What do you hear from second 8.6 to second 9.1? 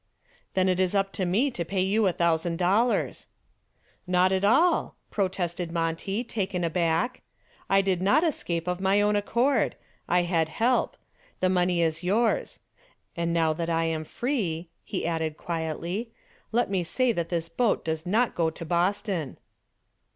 of my